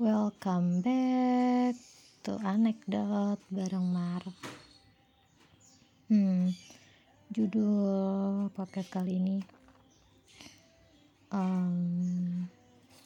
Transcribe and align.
Welcome 0.00 0.80
back 0.80 1.76
to 2.24 2.40
Anekdot 2.40 3.36
bareng 3.52 3.92
Mar. 3.92 4.24
Hmm, 6.08 6.48
judul 7.28 8.48
podcast 8.56 8.88
kali 8.88 9.20
ini 9.20 9.36
um, 11.28 12.48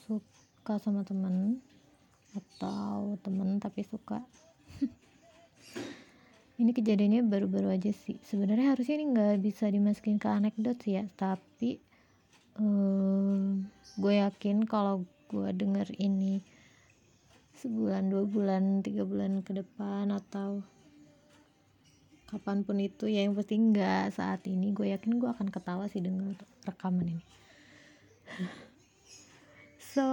suka 0.07 0.79
sama 0.79 1.03
temen 1.03 1.59
atau 2.39 3.19
temen 3.19 3.59
tapi 3.59 3.83
suka. 3.83 4.23
ini 6.63 6.71
kejadiannya 6.71 7.27
baru-baru 7.27 7.75
aja 7.75 7.91
sih. 7.91 8.23
Sebenarnya 8.23 8.79
harusnya 8.79 8.95
ini 9.03 9.11
nggak 9.11 9.43
bisa 9.43 9.67
dimasukin 9.67 10.23
ke 10.23 10.31
anekdot 10.31 10.79
sih 10.87 11.03
ya, 11.03 11.05
tapi 11.19 11.83
um, 12.63 13.67
gue 13.99 14.23
yakin 14.23 14.63
kalau 14.71 15.03
gue 15.27 15.51
denger 15.51 15.91
ini 15.99 16.55
sebulan 17.57 18.13
dua 18.13 18.25
bulan 18.29 18.85
tiga 18.85 19.09
bulan 19.09 19.41
ke 19.41 19.57
depan 19.57 20.13
atau 20.13 20.61
kapan 22.27 22.67
pun 22.67 22.77
itu 22.83 23.09
ya 23.09 23.25
yang 23.25 23.33
pasti 23.33 23.57
enggak 23.57 24.13
saat 24.13 24.45
ini. 24.45 24.75
Gue 24.77 24.93
yakin 24.93 25.17
gue 25.17 25.31
akan 25.31 25.49
ketawa 25.49 25.89
sih 25.89 26.05
dengan 26.05 26.37
rekaman 26.67 27.17
ini. 27.17 27.25
So 29.97 30.05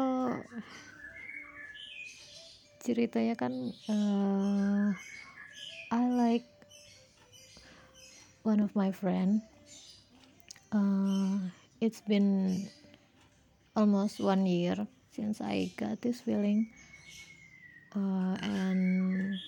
ceritanya 2.80 3.36
kan 3.36 3.52
uh, 3.92 4.96
I 5.92 6.04
like 6.08 6.48
one 8.48 8.64
of 8.64 8.72
my 8.80 8.96
friend. 8.96 9.44
Uh, 10.72 11.52
it's 11.84 12.00
been 12.00 12.64
almost 13.76 14.24
one 14.24 14.48
year 14.48 14.88
since 15.12 15.44
I 15.44 15.76
got 15.76 16.00
this 16.00 16.24
feeling 16.24 16.72
uh, 17.96 18.36
and 18.42 19.40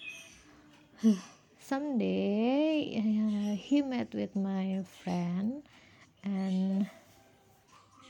someday 1.59 2.95
uh, 2.97 3.55
he 3.55 3.81
met 3.81 4.13
with 4.13 4.35
my 4.35 4.83
friend 5.03 5.63
and 6.23 6.87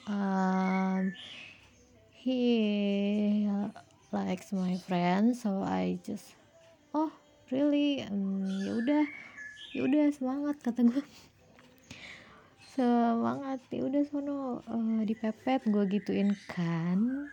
um, 0.07 1.13
he 2.11 3.47
uh, 3.49 3.69
likes 4.11 4.51
my 4.51 4.77
friend 4.87 5.35
so 5.35 5.63
I 5.63 5.99
just 6.03 6.35
oh 6.93 7.11
really? 7.51 8.01
Um, 8.01 8.49
ya 8.63 8.73
udah 8.73 9.05
ya 9.75 9.81
udah 9.85 10.05
semangat 10.15 10.57
kata 10.63 10.87
gue 10.87 11.03
semangat 12.75 13.63
ya 13.71 13.85
udah 13.85 14.03
sono 14.07 14.65
uh, 14.65 15.01
dipepet 15.05 15.63
gue 15.69 15.85
gituin 15.87 16.33
kan. 16.49 17.29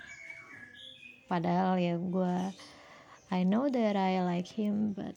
Padahal 1.27 1.80
ya 1.80 1.97
gue 1.97 2.36
I 3.33 3.48
know 3.48 3.72
that 3.72 3.97
I 3.97 4.20
like 4.20 4.44
him, 4.44 4.92
but 4.92 5.16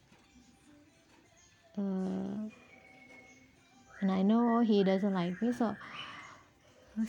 uh, 1.76 2.48
and 4.00 4.08
I 4.08 4.24
know 4.24 4.64
he 4.64 4.88
doesn't 4.88 5.12
like 5.12 5.36
me, 5.44 5.52
so 5.52 5.76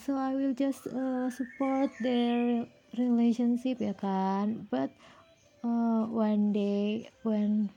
so 0.02 0.18
I 0.18 0.34
will 0.34 0.50
just 0.50 0.90
uh, 0.90 1.30
support 1.30 1.94
their 2.02 2.66
relationship 2.98 3.78
ya 3.78 3.94
kan. 3.94 4.66
But 4.66 4.90
uh, 5.62 6.10
one 6.10 6.50
day 6.50 7.06
when 7.22 7.70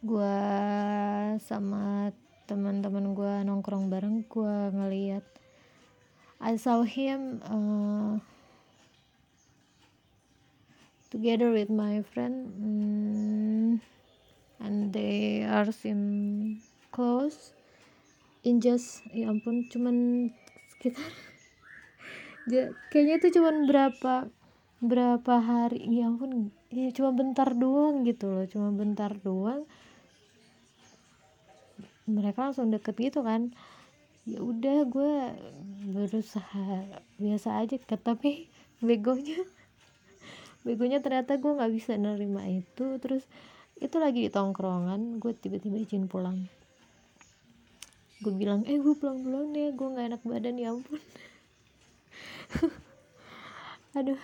gue 0.00 0.40
sama 1.44 2.16
teman-teman 2.48 3.12
gue 3.12 3.34
nongkrong 3.44 3.92
bareng 3.92 4.24
gue 4.24 4.56
ngeliat 4.72 5.24
I 6.40 6.56
saw 6.56 6.80
him 6.80 7.44
uh, 7.44 8.20
together 11.10 11.52
with 11.52 11.70
my 11.70 12.02
friend 12.12 12.50
mm, 12.56 13.70
and 14.60 14.92
they 14.92 15.44
are 15.44 15.68
seem 15.72 16.60
close. 16.92 17.52
In 18.44 18.60
just 18.60 19.00
ya 19.08 19.32
ampun 19.32 19.64
cuman 19.72 20.28
sekitar 20.76 21.08
kayaknya 22.92 23.14
itu 23.24 23.40
cuman 23.40 23.64
berapa 23.64 24.28
berapa 24.84 25.34
hari 25.40 25.80
ya 25.88 26.12
ampun 26.12 26.52
ya 26.68 26.92
cuma 26.92 27.16
bentar 27.16 27.56
doang 27.56 28.04
gitu 28.04 28.28
loh 28.28 28.44
cuma 28.44 28.68
bentar 28.72 29.16
doang. 29.16 29.64
Mereka 32.04 32.52
langsung 32.52 32.68
deket 32.68 33.00
gitu 33.00 33.24
kan. 33.24 33.56
Ya 34.28 34.44
udah 34.44 34.84
gue 34.88 35.14
berusaha 35.88 36.84
biasa 37.16 37.64
aja 37.64 37.80
tapi 37.96 38.48
begonya 38.84 39.40
begonya 40.64 40.98
ternyata 41.04 41.36
gue 41.36 41.52
nggak 41.52 41.72
bisa 41.76 41.92
nerima 42.00 42.48
itu 42.48 42.96
terus 42.96 43.28
itu 43.78 44.00
lagi 44.00 44.24
di 44.24 44.30
tongkrongan 44.32 45.20
gue 45.20 45.32
tiba-tiba 45.36 45.76
izin 45.76 46.08
pulang. 46.08 46.48
Gue 48.24 48.32
bilang 48.32 48.64
eh 48.64 48.80
gue 48.80 48.96
pulang 48.96 49.20
duluan 49.20 49.52
ya 49.52 49.68
gue 49.76 49.88
nggak 49.92 50.06
enak 50.08 50.22
badan 50.24 50.56
ya 50.56 50.72
ampun. 50.72 51.00
Aduh. 54.00 54.20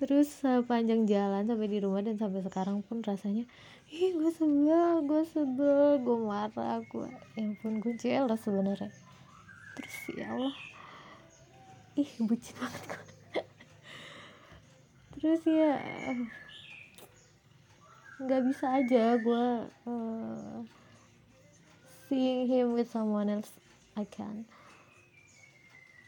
Terus 0.00 0.26
sepanjang 0.42 1.06
jalan 1.06 1.46
sampai 1.46 1.68
di 1.70 1.78
rumah 1.78 2.02
dan 2.02 2.18
sampai 2.18 2.42
sekarang 2.42 2.82
pun 2.82 3.04
rasanya 3.06 3.46
ih 3.92 4.16
gue 4.16 4.32
sebel 4.34 5.04
gue 5.04 5.22
sebel 5.30 6.00
gue 6.00 6.16
marah 6.16 6.80
gue 6.80 7.12
ya 7.36 7.44
ampun 7.44 7.76
gue 7.76 7.92
jelas 8.00 8.40
sebenarnya. 8.40 8.88
Terus 9.76 9.96
ya 10.16 10.32
Allah. 10.32 10.56
Ih 11.92 12.08
bucin 12.24 12.56
banget 12.56 12.82
gue 12.88 13.11
terus 15.22 15.46
ya 15.46 15.78
nggak 18.18 18.42
bisa 18.42 18.66
aja 18.82 19.14
gue 19.22 19.46
uh, 19.86 20.66
seeing 22.10 22.50
him 22.50 22.74
with 22.74 22.90
someone 22.90 23.30
else 23.30 23.54
I 23.94 24.02
can. 24.02 24.50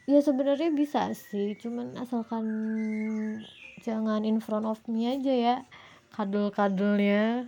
Ya 0.03 0.19
sebenarnya 0.19 0.69
bisa 0.75 1.15
sih 1.15 1.55
cuman 1.55 1.95
asalkan 1.95 2.45
jangan 3.87 4.27
in 4.27 4.43
front 4.43 4.67
of 4.67 4.83
me 4.91 5.07
aja 5.15 5.31
ya 5.31 5.55
kadul-kadulnya 6.11 7.47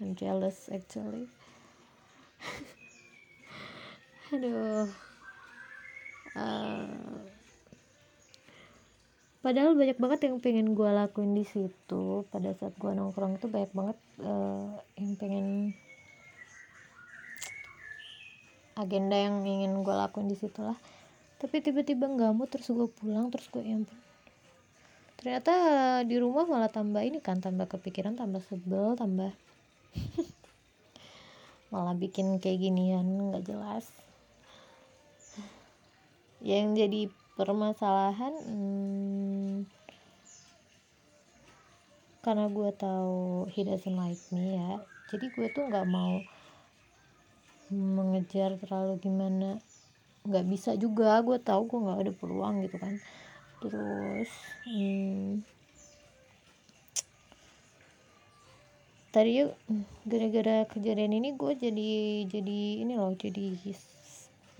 I'm 0.00 0.16
jealous 0.16 0.72
actually. 0.72 1.28
Aduh 4.32 4.88
uh, 6.36 7.39
padahal 9.40 9.76
banyak 9.76 9.96
banget 9.96 10.20
yang 10.28 10.36
pengen 10.40 10.76
gue 10.76 10.90
lakuin 10.90 11.32
di 11.32 11.44
situ. 11.44 12.28
Pada 12.28 12.52
saat 12.56 12.76
gue 12.76 12.92
nongkrong 12.92 13.40
itu 13.40 13.46
banyak 13.48 13.72
banget 13.72 13.98
uh, 14.22 14.76
yang 14.96 15.16
pengen 15.16 15.46
agenda 18.80 19.16
yang 19.16 19.44
ingin 19.44 19.84
gue 19.84 19.92
lakuin 19.92 20.30
di 20.32 20.40
situ 20.40 20.64
lah 20.64 20.78
tapi 21.40 21.60
tiba-tiba 21.64 22.04
nggak 22.04 22.32
mau 22.36 22.48
terus 22.48 22.68
gue 22.68 22.88
pulang 23.00 23.32
terus 23.32 23.48
gue 23.48 23.64
yang 23.64 23.84
ternyata 25.20 25.52
di 26.04 26.16
rumah 26.16 26.48
malah 26.48 26.72
tambah 26.72 27.00
ini 27.00 27.20
kan 27.20 27.40
tambah 27.44 27.68
kepikiran 27.68 28.16
tambah 28.16 28.40
sebel 28.44 28.96
tambah 28.96 29.32
malah 31.72 31.94
bikin 31.94 32.42
kayak 32.42 32.66
ginian 32.66 33.30
nggak 33.30 33.46
jelas. 33.46 33.86
Yang 36.42 36.66
jadi 36.74 37.00
permasalahan 37.38 38.34
hmm, 38.42 39.29
karena 42.20 42.48
gue 42.52 42.70
tahu 42.76 43.48
he 43.48 43.64
doesn't 43.64 43.96
like 43.96 44.20
me 44.32 44.60
ya 44.60 44.80
jadi 45.10 45.26
gue 45.34 45.46
tuh 45.50 45.66
nggak 45.66 45.90
mau 45.90 46.22
mengejar 47.70 48.54
terlalu 48.62 49.02
gimana. 49.02 49.58
Nggak 50.22 50.46
bisa 50.46 50.70
juga 50.78 51.18
gue 51.18 51.38
tahu 51.42 51.66
gue 51.66 51.82
nggak 51.82 52.00
ada 52.06 52.12
peluang 52.14 52.54
gitu 52.62 52.78
kan. 52.78 52.94
Terus 53.58 54.30
hmm, 54.70 55.42
tadi 59.10 59.42
yuk 59.42 59.58
gara-gara 60.06 60.62
kejadian 60.70 61.18
ini 61.18 61.34
gue 61.34 61.52
jadi 61.58 61.90
jadi 62.30 62.58
ini 62.86 62.94
loh 62.94 63.10
jadi 63.18 63.58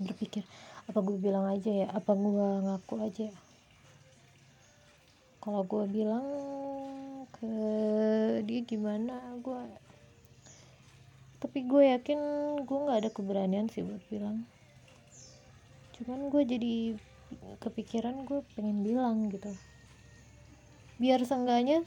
berpikir 0.03 0.43
apa 0.91 0.99
gue 0.99 1.15
bilang 1.15 1.47
aja 1.47 1.71
ya 1.71 1.87
apa 1.95 2.11
gue 2.11 2.47
ngaku 2.67 2.95
aja 3.07 3.23
ya? 3.31 3.37
Kalau 5.39 5.63
gue 5.63 5.87
bilang 5.87 6.27
ke 7.41 7.57
dia 8.45 8.61
gimana? 8.61 9.17
Gue 9.41 9.57
tapi 11.41 11.65
gue 11.65 11.89
yakin 11.97 12.19
gue 12.69 12.77
nggak 12.85 12.99
ada 13.01 13.09
keberanian 13.09 13.65
sih 13.65 13.81
buat 13.81 14.05
bilang. 14.13 14.45
Cuman 15.97 16.29
gue 16.29 16.45
jadi 16.45 16.73
kepikiran 17.57 18.29
gue 18.29 18.45
pengen 18.53 18.85
bilang 18.85 19.33
gitu. 19.33 19.49
Biar 21.01 21.25
seenggaknya 21.25 21.81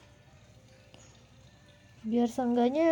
biar 2.03 2.27
seenggaknya 2.29 2.91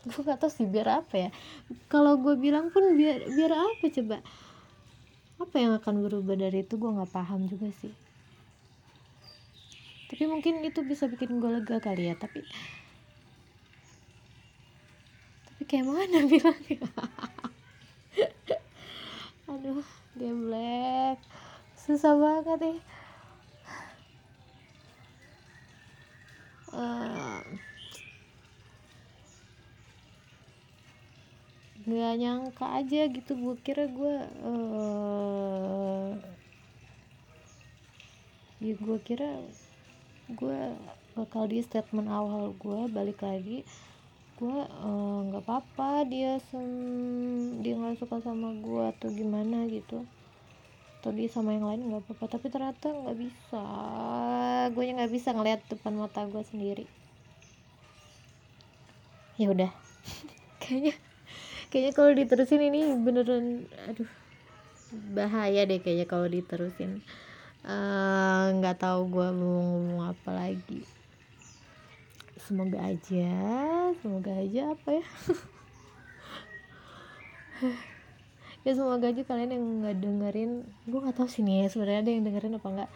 gue 0.00 0.20
gak 0.20 0.40
tau 0.40 0.52
sih 0.52 0.68
biar 0.68 1.00
apa 1.00 1.16
ya. 1.16 1.30
Kalau 1.88 2.20
gue 2.20 2.36
bilang 2.36 2.68
pun 2.68 2.92
biar 2.92 3.24
biar 3.24 3.56
apa 3.56 3.88
coba? 3.88 4.20
Apa 5.40 5.56
yang 5.56 5.72
akan 5.80 6.04
berubah 6.04 6.36
dari 6.36 6.60
itu 6.60 6.76
gue 6.76 6.90
nggak 6.92 7.08
paham 7.08 7.48
juga 7.48 7.72
sih 7.80 8.09
tapi 10.10 10.26
mungkin 10.26 10.66
itu 10.66 10.82
bisa 10.82 11.06
bikin 11.06 11.38
gue 11.38 11.50
lega 11.54 11.78
kali 11.78 12.10
ya 12.10 12.18
tapi 12.18 12.42
tapi 15.46 15.62
kayak 15.70 15.86
mana 15.86 16.26
bilangnya 16.26 16.82
aduh 19.54 19.86
dia 20.18 20.34
black 20.34 21.22
susah 21.78 22.18
banget 22.18 22.58
ya 22.58 22.74
uh, 26.74 27.46
nggak 31.86 32.14
nyangka 32.18 32.66
aja 32.82 33.06
gitu 33.14 33.38
gue 33.38 33.54
kira 33.62 33.86
gue 33.86 34.14
uh, 34.42 36.18
ya 38.58 38.74
gue 38.74 38.98
kira 39.06 39.38
gue 40.36 40.60
bakal 41.18 41.50
di 41.50 41.58
statement 41.60 42.06
awal 42.06 42.54
gue 42.54 42.80
balik 42.90 43.20
lagi 43.20 43.66
gue 44.40 44.60
uh, 44.64 45.18
nggak 45.28 45.44
uh, 45.44 45.46
apa-apa 45.52 46.08
dia 46.08 46.40
sem 46.48 46.64
dia 47.60 47.76
nggak 47.76 48.00
suka 48.00 48.24
sama 48.24 48.56
gue 48.56 48.84
atau 48.96 49.12
gimana 49.12 49.68
gitu. 49.68 50.00
Atau 51.00 51.12
dia 51.12 51.28
sama 51.28 51.52
yang 51.52 51.68
lain 51.68 51.92
nggak 51.92 52.08
apa-apa 52.08 52.40
tapi 52.40 52.48
ternyata 52.48 52.88
nggak 52.88 53.20
bisa. 53.20 53.64
Gue 54.72 54.88
nggak 54.88 55.12
bisa 55.12 55.36
ngeliat 55.36 55.60
depan 55.68 55.92
mata 55.92 56.24
gue 56.24 56.40
sendiri. 56.40 56.88
Ya 59.36 59.52
udah. 59.52 59.68
Kayaknya 60.64 60.96
kayaknya 61.68 61.92
kalau 61.94 62.10
diterusin 62.16 62.66
ini 62.66 62.96
beneran 62.98 63.62
aduh 63.86 64.10
bahaya 65.14 65.68
deh 65.68 65.78
kayaknya 65.78 66.08
kalau 66.08 66.26
diterusin. 66.26 66.98
eh, 66.98 67.29
nggak 68.56 68.76
uh, 68.76 68.80
tahu 68.80 69.00
gue 69.12 69.28
mau 69.36 69.60
ngomong 69.60 70.00
apa 70.16 70.30
lagi. 70.32 70.80
Semoga 72.40 72.82
aja 72.82 73.30
semoga 74.00 74.32
aja 74.34 74.74
apa 74.74 74.88
ya? 74.96 75.06
Ya 78.60 78.76
semoga 78.76 79.08
aja 79.08 79.24
kalian 79.24 79.56
yang 79.56 79.64
nggak 79.80 79.96
dengerin 80.04 80.68
gue 80.84 81.00
nggak 81.00 81.16
tahu 81.16 81.32
sih 81.32 81.40
nih 81.40 81.72
sebenarnya 81.72 82.04
ada 82.04 82.12
yang 82.12 82.24
dengerin 82.28 82.60
apa 82.60 82.68
enggak 82.68 82.90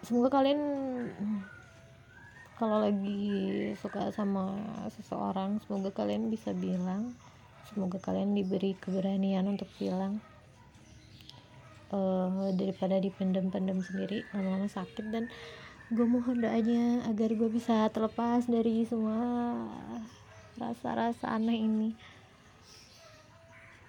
semoga 0.00 0.28
kalian 0.40 0.60
kalau 2.56 2.80
lagi 2.80 3.28
suka 3.76 4.08
sama 4.08 4.56
seseorang 4.88 5.60
semoga 5.68 5.92
kalian 5.92 6.32
bisa 6.32 6.56
bilang 6.56 7.12
semoga 7.68 8.00
kalian 8.00 8.32
diberi 8.32 8.72
keberanian 8.80 9.44
untuk 9.52 9.68
bilang 9.76 10.16
uh, 11.92 12.50
daripada 12.54 13.00
dipendam-pendam 13.00 13.80
sendiri 13.80 14.24
lama-lama 14.32 14.68
sakit. 14.68 15.04
Dan 15.08 15.28
gue 15.88 16.04
mohon 16.04 16.44
doanya 16.44 17.08
agar 17.08 17.32
gue 17.32 17.48
bisa 17.48 17.88
terlepas 17.88 18.44
dari 18.44 18.84
semua 18.84 19.56
rasa-rasa 20.60 21.32
aneh 21.32 21.58
ini. 21.64 21.90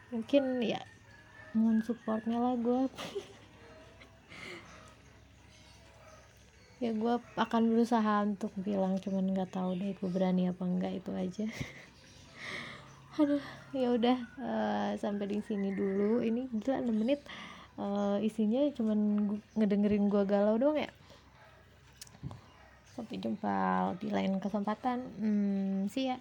Mungkin 0.10 0.64
ya 0.64 0.82
mohon 1.54 1.82
supportnya 1.82 2.38
lah 2.38 2.54
gue 2.56 2.86
ya 6.84 6.94
gue 6.94 7.14
akan 7.36 7.64
berusaha 7.74 8.22
untuk 8.24 8.54
bilang 8.56 9.02
cuman 9.02 9.34
nggak 9.34 9.50
tahu 9.52 9.74
deh 9.76 9.98
gue 9.98 10.10
berani 10.10 10.48
apa 10.48 10.64
enggak 10.64 10.94
itu 11.04 11.12
aja. 11.12 11.46
Aduh 13.20 13.44
ya 13.76 13.92
udah 13.92 14.18
uh, 14.40 14.92
sampai 14.96 15.28
di 15.28 15.44
sini 15.44 15.76
dulu. 15.76 16.24
Ini 16.24 16.48
gila 16.56 16.80
6 16.80 16.96
menit 16.96 17.20
uh, 17.78 18.18
isinya 18.24 18.66
cuman 18.74 19.30
ngedengerin 19.54 20.10
gua 20.10 20.24
galau 20.26 20.56
doang 20.58 20.80
ya. 20.80 20.92
Sampai 22.96 23.22
jumpa 23.22 23.56
di 24.02 24.10
lain 24.10 24.42
kesempatan. 24.42 25.04
Hmm, 25.20 25.92
see 25.92 26.10
ya 26.10 26.18